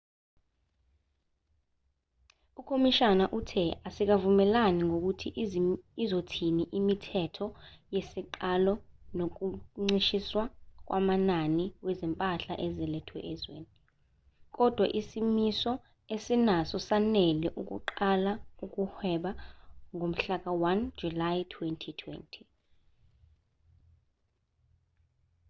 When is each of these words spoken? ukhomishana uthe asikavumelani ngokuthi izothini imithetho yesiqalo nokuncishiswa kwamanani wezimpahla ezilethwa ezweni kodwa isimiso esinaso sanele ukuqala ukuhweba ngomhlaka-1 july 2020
ukhomishana 2.59 3.25
uthe 3.37 3.63
asikavumelani 3.87 4.81
ngokuthi 4.89 5.27
izothini 6.03 6.63
imithetho 6.79 7.47
yesiqalo 7.93 8.73
nokuncishiswa 9.17 10.43
kwamanani 10.87 11.65
wezimpahla 11.85 12.53
ezilethwa 12.65 13.19
ezweni 13.31 13.69
kodwa 14.57 14.85
isimiso 14.99 15.71
esinaso 16.13 16.77
sanele 16.87 17.47
ukuqala 17.61 18.31
ukuhweba 18.63 19.31
ngomhlaka-1 19.95 20.77
july 20.99 21.39
2020 21.55 22.41